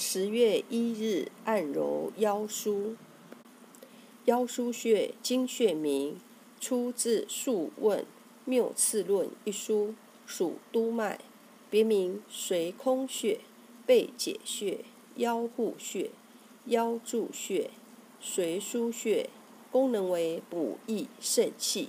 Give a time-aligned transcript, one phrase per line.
[0.00, 2.94] 十月一日，按揉腰腧。
[4.26, 6.20] 腰腧穴，经穴名，
[6.60, 8.02] 出自《素问·
[8.44, 11.18] 谬次论》一书，属督脉，
[11.68, 13.40] 别名随空穴、
[13.86, 14.84] 背解穴、
[15.16, 16.12] 腰户穴、
[16.66, 17.68] 腰柱穴、
[18.20, 19.28] 随腧穴，
[19.72, 21.88] 功能为补益肾气。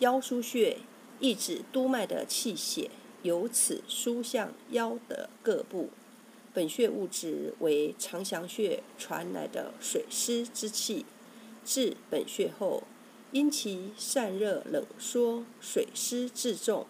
[0.00, 0.78] 腰腧穴
[1.20, 2.90] 意指督脉的气血，
[3.22, 5.90] 由此输向腰的各部。
[6.54, 11.06] 本穴物质为长翔穴传来的水湿之气，
[11.64, 12.82] 至本穴后，
[13.30, 16.86] 因其散热冷缩、水湿自重，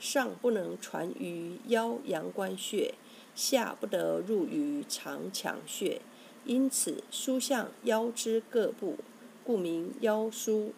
[0.00, 2.94] 上不能传于腰阳关穴，
[3.34, 6.00] 下不得入于长强穴，
[6.46, 8.96] 因此输向腰之各部，
[9.44, 10.70] 故名腰腧。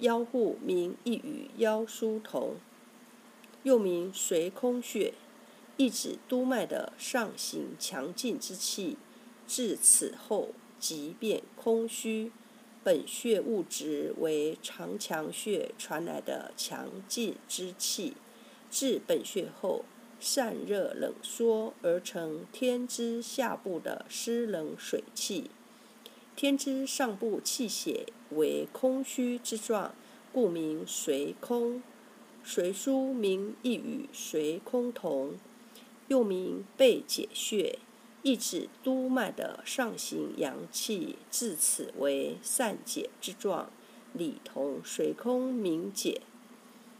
[0.00, 2.56] 腰户名亦与腰腧同，
[3.64, 5.14] 又名随空穴，
[5.78, 8.98] 意指督脉的上行强劲之气，
[9.46, 12.30] 至此后即变空虚。
[12.82, 18.14] 本穴物质为长强穴传来的强劲之气，
[18.70, 19.84] 至本穴后
[20.18, 25.50] 散热冷缩而成天之下部的湿冷水气。
[26.34, 29.94] 天之上部气血为空虚之状，
[30.32, 31.82] 故名随空。
[32.44, 35.34] 随书名亦与随空同，
[36.08, 37.78] 又名背解穴，
[38.22, 43.70] 意指督脉的上行阳气自此为散解之状，
[44.12, 46.22] 理同水空明解。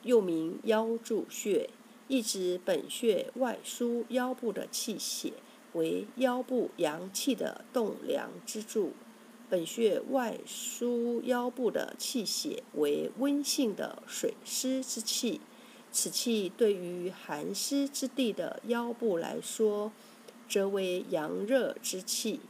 [0.04, 1.70] 又名腰柱穴，
[2.06, 5.32] 意指本穴外输腰部的气血，
[5.72, 8.92] 为腰部阳气的栋梁之柱。
[9.50, 15.40] 本穴外输腰部的气血为温性的水湿之气，
[15.90, 19.90] 此气对于寒湿之地的腰部来说，
[20.48, 22.40] 则为阳热之气。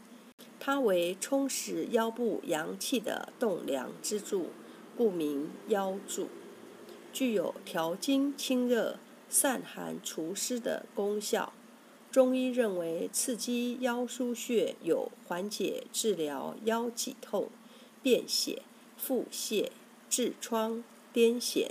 [0.61, 4.48] 它为充实腰部阳气的栋梁之柱，
[4.97, 6.29] 故名腰柱，
[7.12, 8.98] 具有调经清热、
[9.29, 11.52] 散寒除湿的功效。
[12.11, 17.48] 中医认为，刺激腰腧穴有缓解、治疗腰脊痛、
[18.02, 18.62] 便血、
[18.96, 19.70] 腹泻、
[20.11, 20.83] 痔疮、
[21.14, 21.68] 癫痫、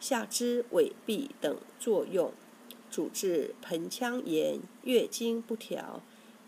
[0.00, 2.32] 下肢痿痹等作用，
[2.90, 6.02] 主治盆腔炎、月经不调、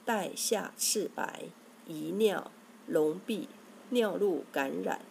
[0.04, 1.44] 带下赤白、
[1.86, 2.50] 遗尿、
[2.90, 3.48] 脓闭、
[3.90, 5.02] 尿路感染、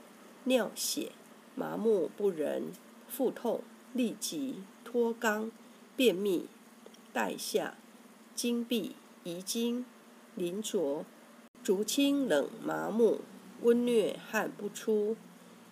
[0.44, 1.14] 尿血、
[1.56, 2.74] 麻木不仁、
[3.08, 3.62] 腹痛、
[3.96, 5.52] 痢疾、脱肛、
[5.96, 6.48] 便秘、
[7.14, 7.76] 带下。
[8.34, 9.86] 经闭、遗精、
[10.36, 11.06] 淋浊、
[11.64, 13.20] 足清冷麻木、
[13.62, 15.16] 温疟汗不出、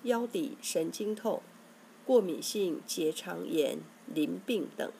[0.04, 1.42] 腰底神经痛、
[2.10, 3.78] 过敏性结肠炎、
[4.12, 4.92] 淋病等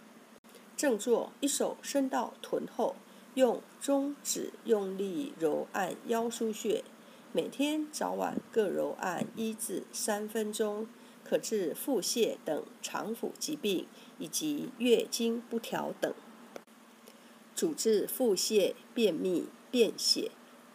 [0.78, 1.32] 正坐。
[1.40, 2.96] 一手伸到臀后，
[3.34, 6.84] 用中指用力揉按腰腧穴，
[7.34, 10.86] 每天早晚各揉按一至三分钟，
[11.24, 13.88] 可治腹泻等肠腑疾病
[14.20, 16.14] 以及月经不调等。
[17.56, 20.30] 主治腹泻、便秘、便血、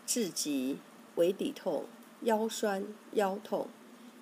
[0.04, 0.78] 痔疾、
[1.14, 1.84] 尾底痛、
[2.22, 3.68] 腰酸腰痛。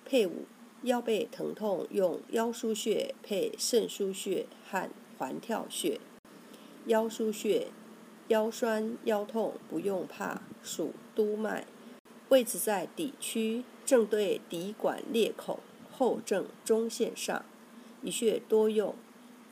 [0.05, 0.45] 配伍
[0.83, 5.99] 腰背疼痛用腰腧穴配肾腧穴和环跳穴。
[6.85, 7.67] 腰腧穴
[8.27, 11.65] 腰酸腰痛不用怕，属督脉，
[12.29, 15.61] 位置在底区，正对底管裂口
[15.91, 17.45] 后正中线上。
[18.01, 18.93] 一穴多用：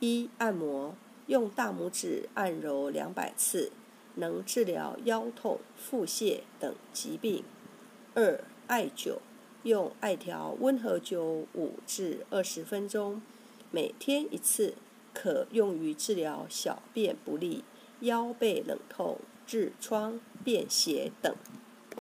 [0.00, 0.94] 一、按摩。
[1.28, 3.70] 用大拇指按揉两百次，
[4.16, 7.44] 能治疗腰痛、腹泻等疾病。
[8.14, 9.18] 二、艾灸，
[9.64, 13.22] 用艾条温和灸五至二十分钟，
[13.70, 14.74] 每天一次，
[15.14, 17.62] 可用于治疗小便不利、
[18.00, 21.36] 腰背冷痛、痔疮、便血等。